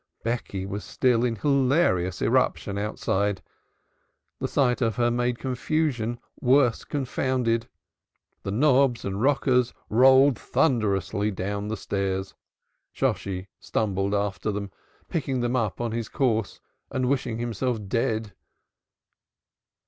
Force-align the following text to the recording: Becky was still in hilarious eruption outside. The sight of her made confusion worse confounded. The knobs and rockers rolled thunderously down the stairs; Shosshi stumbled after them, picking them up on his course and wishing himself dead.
Becky 0.23 0.65
was 0.65 0.83
still 0.83 1.23
in 1.23 1.35
hilarious 1.35 2.23
eruption 2.23 2.75
outside. 2.75 3.43
The 4.39 4.47
sight 4.47 4.81
of 4.81 4.95
her 4.95 5.11
made 5.11 5.37
confusion 5.37 6.17
worse 6.39 6.83
confounded. 6.83 7.69
The 8.41 8.49
knobs 8.49 9.05
and 9.05 9.21
rockers 9.21 9.75
rolled 9.89 10.39
thunderously 10.39 11.29
down 11.29 11.67
the 11.67 11.77
stairs; 11.77 12.33
Shosshi 12.91 13.49
stumbled 13.59 14.15
after 14.15 14.51
them, 14.51 14.71
picking 15.07 15.41
them 15.41 15.55
up 15.55 15.79
on 15.79 15.91
his 15.91 16.09
course 16.09 16.61
and 16.89 17.07
wishing 17.07 17.37
himself 17.37 17.77
dead. 17.87 18.33